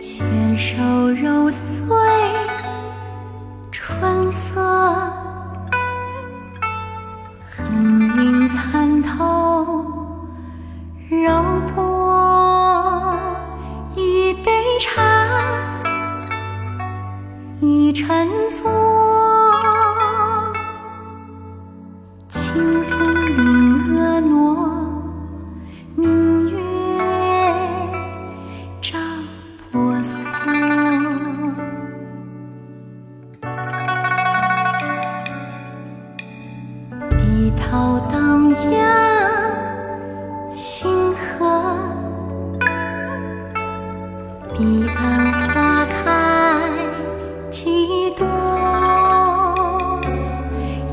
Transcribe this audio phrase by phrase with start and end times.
[0.00, 0.76] 牵手
[1.10, 1.84] 揉碎
[3.72, 4.60] 春色，
[7.50, 7.66] 恨
[8.16, 9.84] 云参透
[11.10, 11.42] 柔
[11.74, 13.18] 波。
[13.96, 15.02] 一杯茶，
[17.60, 18.70] 一禅坐，
[37.38, 38.84] 碧涛荡漾，
[40.52, 41.46] 星河。
[44.52, 46.58] 彼岸花开
[47.48, 48.26] 几朵，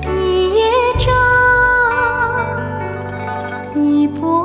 [0.04, 0.62] 一叶
[1.00, 1.12] 障，
[3.84, 4.45] 一波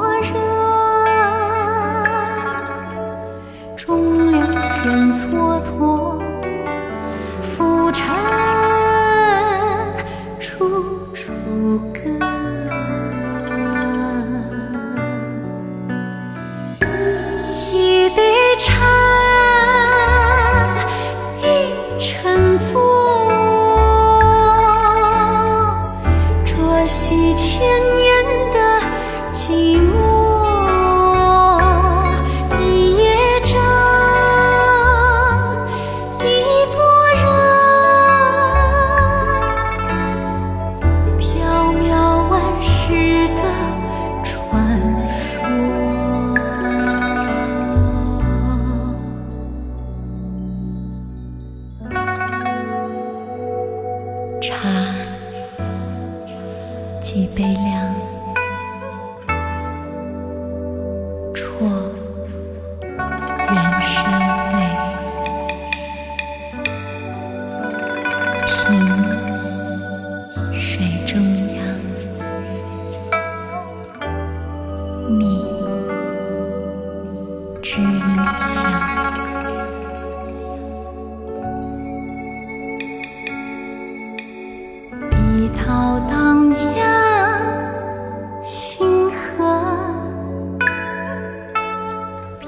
[54.41, 54.56] 茶
[56.99, 57.95] 几杯凉，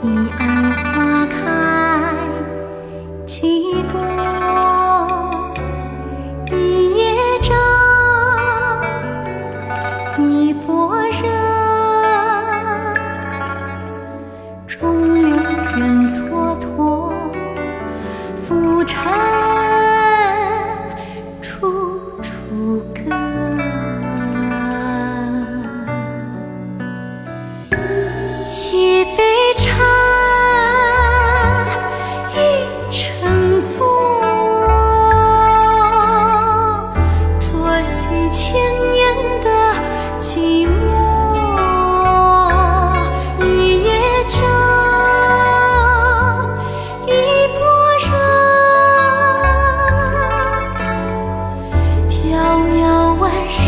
[0.02, 0.71] 平安。
[52.62, 53.61] 渺万。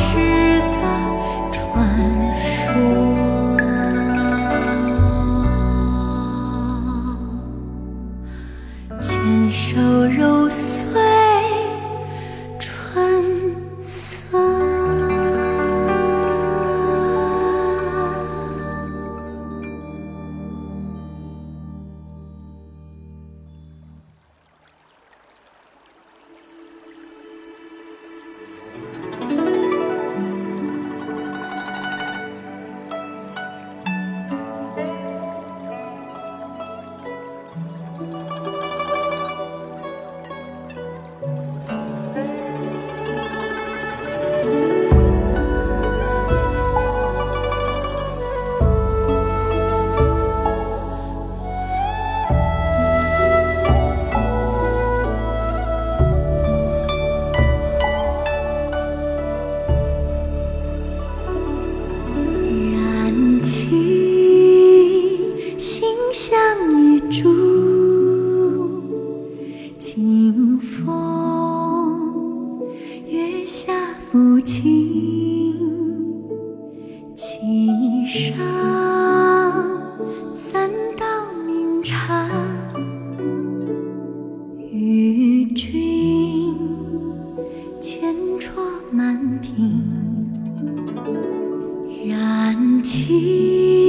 [74.15, 75.59] 抚琴
[77.17, 78.39] 寄上
[80.39, 81.05] 三道
[81.45, 82.29] 明茶
[84.71, 86.57] 与君
[87.83, 88.51] 千酌
[88.93, 89.83] 满瓶
[92.07, 93.84] 燃烬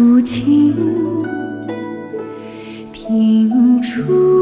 [0.00, 0.74] 抚琴，
[2.90, 4.39] 品出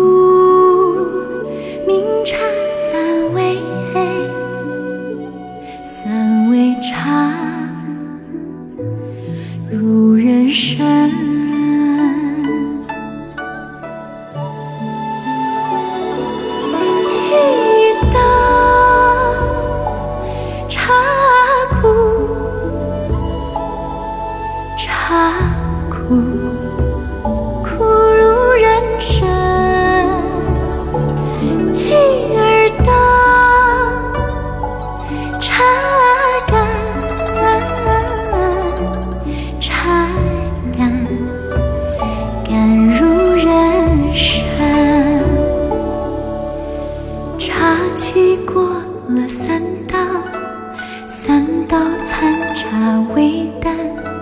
[48.18, 48.64] 已过
[49.08, 49.96] 了三道
[51.08, 54.17] 三道残茶微淡。